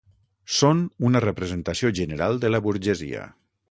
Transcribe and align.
Són 0.59 0.81
una 1.11 1.23
representació 1.27 1.95
general 2.03 2.43
de 2.47 2.55
la 2.57 2.67
burgesia. 2.71 3.33